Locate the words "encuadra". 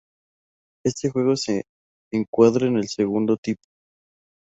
2.11-2.65